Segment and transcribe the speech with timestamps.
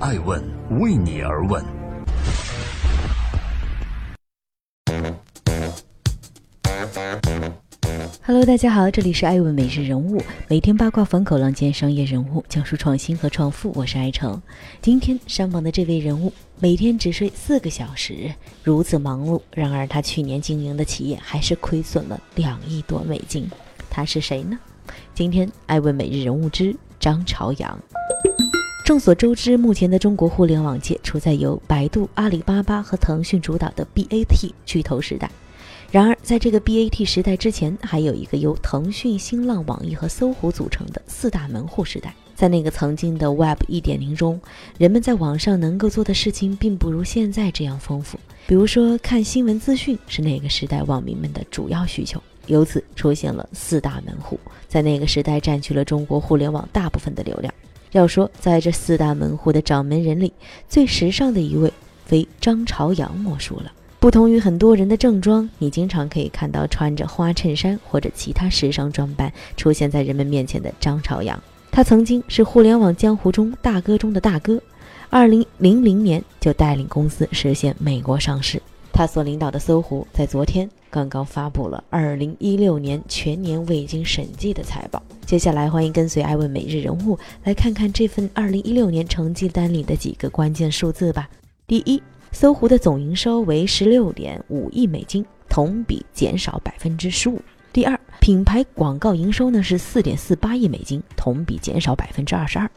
[0.00, 0.40] 爱问
[0.78, 1.64] 为你而问。
[8.24, 13.72] Hello，大家好，这里是爱问每日人物，每天八卦风口浪尖商业人物，讲述创新和创富。
[13.74, 14.40] 我是爱成。
[14.80, 23.50] 今天上榜的这位人物，每天只睡四个小时，如此忙碌，然而他去年经营的企业还是亏损了两亿多美金。
[23.90, 24.56] 他是谁呢？
[25.12, 27.76] 今天爱问每日人物之张朝阳。
[28.88, 35.30] 众所周知，目前的中国互联网界处在由百度、阿里巴巴和腾讯主导的 BAT 巨头时代。
[35.90, 42.14] 然而，在这个 BAT 时代之前，还有一个由腾讯、新浪、网易和搜狐组成的四大门户时代。
[42.34, 44.40] 在那个曾经的 Web 1.0中，
[44.78, 48.18] 人们在网上能够做的事情并不如现在这样丰富。
[48.46, 57.52] 比如说，看新闻资讯是那个时代网民们的主要需求，由此出现了四大门户，在那个时代占据了中国互联网大部分的流量。
[57.92, 60.32] 要说在这四大门户的掌门人里，
[60.68, 61.72] 最时尚的一位，
[62.04, 63.72] 非张朝阳莫属了。
[64.00, 71.42] 不同于很多人的正装，你经常可以看到穿着花衬衫或者其他时尚装扮出现在人们面前的张朝阳。
[71.70, 74.60] 他曾经是互联网江湖中大哥中的大哥，
[75.10, 78.62] 二零零零年就带领公司实现美国上市。
[78.98, 85.00] 他所领导的搜狐在昨天刚刚发布了二零一六年全年未经审计的财报。
[85.24, 91.30] 接下来，欢迎跟随艾问每日人物来看看这份二零一六年成绩单里的几个关键数字吧。
[91.68, 92.02] 第一。
[92.32, 97.40] 搜狐的总营收为十六点五亿美金，同比减少百分之十五。
[97.72, 102.68] 第二，品牌广告营收呢是四点四八亿美金，同比减少百分之二十二。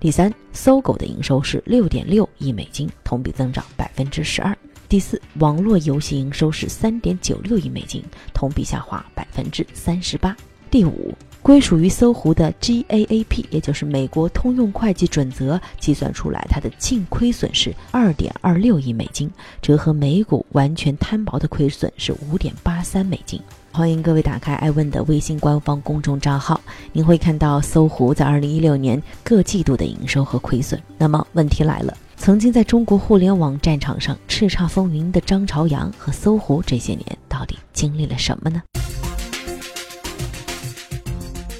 [0.00, 4.56] 第三，搜狗的营收是六点六亿美金，同比增长百分之十二。
[4.90, 8.02] 第四，网络游戏营收是三点九六亿美金，
[8.34, 10.36] 同比下滑百分之三十八。
[10.68, 11.14] 第五。
[11.42, 19.30] 归属于搜狐的 GAAP，也就是美国通用会计准则计算出来，它的净亏损是二点二六亿美金，
[19.62, 23.40] 折合每股完全摊薄的亏损是五点八三美金。
[23.72, 26.60] 欢迎各位打开艾问的微信官方公众账号，
[26.92, 30.78] 您会看到搜狐在二零一六年各季度的营收和亏损。
[30.98, 38.62] 那么问题来了，曾经在中国互联网战场上叱咤风云的张朝阳和搜狐这些年到底经历了什么呢？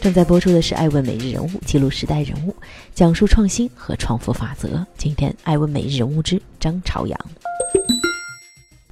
[0.02, 2.54] 正在播出的是《爱问每日人物》，记录时代人物，
[2.94, 4.86] 讲述创新和创富法则。
[4.98, 7.18] 今天，《爱问每日人物》之张朝阳。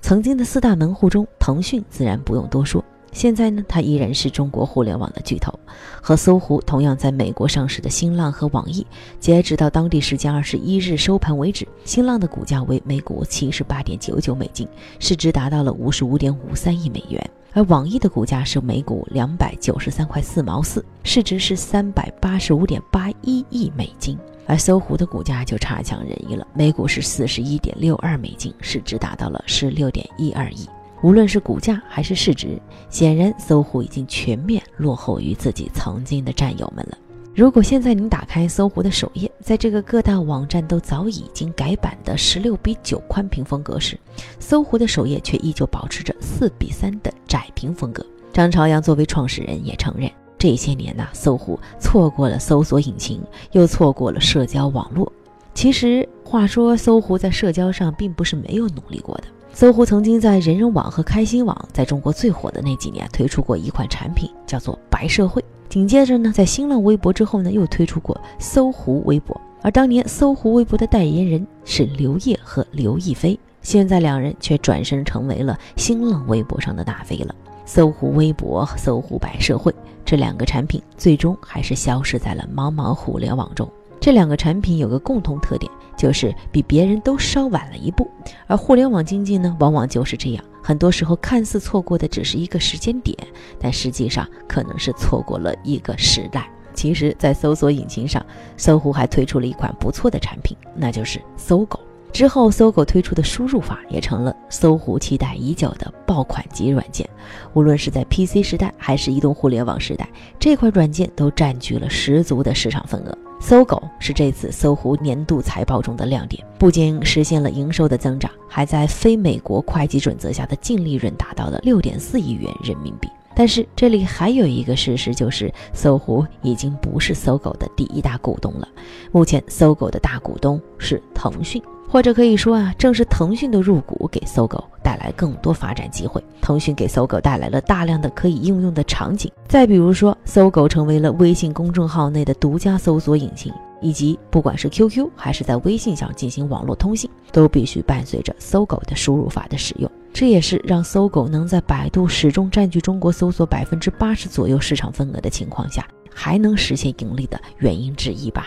[0.01, 2.83] 曾经的四大门户中，腾讯自然不用多说。
[3.13, 5.53] 现在呢，它依然是中国互联网的巨头。
[6.01, 8.87] 和搜狐同样在美国上市的新浪和网易，
[9.19, 14.67] 截止到当地时间二十一日收盘为止，新浪的股价为每股七十八点九九美金，
[14.99, 17.31] 市值达到了五十五点五三亿美元。
[17.55, 24.17] 而网易的股价是每股两百九十三块四毛四，市值是三百八十五点八一亿美金。
[24.47, 30.67] 而搜狐的股价就差强人意了，每股是四十一点六二美金，市值达到了十六点一二亿。
[31.03, 32.61] 无论是股价还是市值，
[32.91, 36.99] 显然搜狐已经全面落后于自己曾经的战友们了。
[37.35, 43.97] 如果现在您打开搜狐的首页，在这个各大网站都早已经改版的十六比九宽屏风格时，
[44.41, 48.05] 搜狐的首页却依旧保持着四比三的窄屏风格。
[48.33, 53.23] 张朝阳作为创始人也承认，这些年呐，搜狐错过了搜索引擎，
[53.53, 55.13] 又错过了社交网络。
[55.55, 59.25] 其实话说，搜狐在社交上并不是没有努力过的。
[59.53, 65.45] 搜狐曾经在人人网和开心网在中国最火的那几年推出过一款产品，叫做白社会。
[65.69, 77.35] 紧接着呢，在新浪微博之后呢，又推出过搜狐微博，而当年搜狐微博的代言人是刘烨和刘亦菲，现在两人却转身成为了新浪微博上的大 V 了。
[77.67, 83.69] 搜狐微博、搜狐百社会这两个产品，最终还是消失在了茫茫互联网中。
[84.01, 88.11] 这两个产品有个共同特点，就是比别人都稍晚了一步。
[88.47, 93.15] 而互联网经济呢，往往就是这样，很多时候看似错过的只是一个时间点，
[93.59, 96.49] 但实际上可能是错过了一个时代。
[96.73, 98.25] 其实，在搜索引擎上，
[98.57, 101.81] 搜狐还推出了一款不错的产品，那就是搜狗。
[102.13, 107.09] 之后，搜狗推出的输入法也成了搜狐期待已久的爆款级软件。
[107.53, 110.09] 无论是在 PC 时代还是移动互联网时代，
[110.39, 113.19] 这款软件都占据了十足的市场份额。
[113.41, 123.09] 搜狗是这次搜狐年度财报中的亮点，不仅实现了营收的增长，还在非美国会计准则下的净利润达到了六点四亿元人民币。
[123.35, 128.69] 但是这里还有一个事实，就是搜狐已经不是搜狗的第一大股东了。
[129.13, 131.63] 目前，搜狗的大股东是腾讯。
[131.89, 136.23] 或者可以说啊，正是腾讯的入股给搜狗带来更多发展机会。
[136.43, 139.33] 腾讯给搜狗带来了大量的可以应用的场景。
[139.47, 143.51] 再比如说，搜狗成为了微信公众号内的独家搜索引擎，
[143.81, 149.91] 以及不管是 QQ 还是在微信上进行网络通信，都必须伴随着搜狗的输入法的使用。
[150.13, 158.47] 这也是让搜狗能在百度始终占据中国搜索百分之八十左右市场份额的情况下，还能实现盈利的原因之一吧。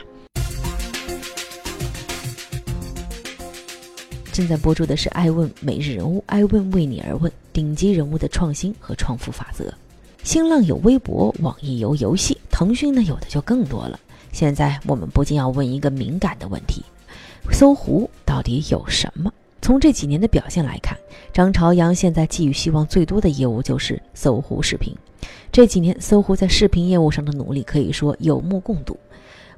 [4.31, 9.74] 正在播出的是《爱问每日人物》，爱问为你而问，顶级人物的创新和创富法则。
[10.24, 14.00] 新浪有微博，网易有游戏，腾讯呢有的就更多了。
[14.31, 16.81] 现在我们不禁要问一个敏感的问题：
[17.51, 19.33] 搜狐到底有什么？
[19.62, 20.98] 从这几年的表现来看，
[21.34, 24.95] 张朝阳现在寄予希望最多的业务就是搜狐视频。
[25.51, 28.98] 这几年，搜狐在视频业务上的努力可以说有目共睹。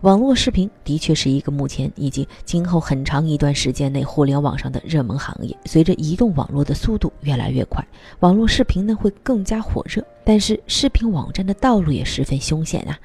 [0.04, 5.58] 网络视频的确是一个目前以及今后很长一段时间内互联网上的热门行业。
[5.64, 7.82] 随着移动网络的速度越来越快，
[8.20, 10.06] 网络视频呢会更加火热。
[10.26, 13.00] 但是视频网站的道路也十分凶险啊！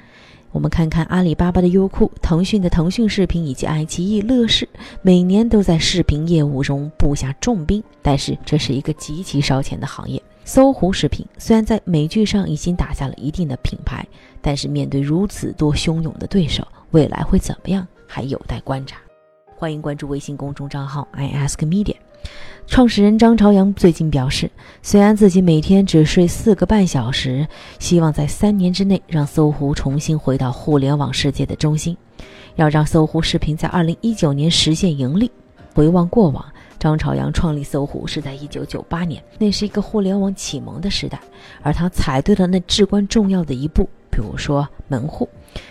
[0.50, 4.68] 我们看看阿里巴巴的优酷、腾讯的腾讯视频以及爱奇艺、乐视，
[5.00, 7.80] 每年都在视频业务中布下重兵。
[8.02, 10.20] 但是这是一个极其烧钱的行业。
[10.48, 14.02] 搜狐视频虽然在美剧上已经打下了一定的品牌，
[14.40, 18.96] 但是面对如此多汹涌的对手，未来会怎么样，还有待观察。
[19.54, 21.94] 欢迎关注微信公众账号 i ask media。
[22.66, 24.50] 创始人张朝阳最近表示，
[24.80, 27.46] 虽然自己每天只睡四个半小时，
[27.78, 31.94] 希望在三年之内让搜狐重新回到互联网世界的中心，
[32.56, 35.30] 要让搜狐视频在二零一九年实现盈利。
[35.74, 36.42] 回望过往。
[36.78, 41.20] 张朝阳创立搜狐是在一九九八年，那是一个互联网启蒙的时代，
[41.62, 45.28] 而他踩对了那至关重要的一步，比如说门户，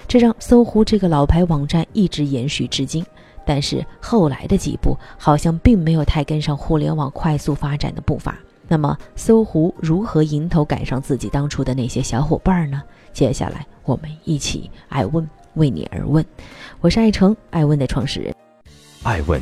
[0.07, 3.06] 这让搜狐这个老牌网站一直延续至今。
[3.45, 8.38] 但是后来的几步好像并没有太跟上互联网快速发展的步伐。
[8.68, 12.83] 那么搜狐如何迎头赶上自己当初的那些小伙伴呢？
[13.13, 16.25] 接下来我们一起爱问为你而问，
[16.81, 18.36] 我是爱成爱问的创始人，
[19.04, 19.42] 爱问。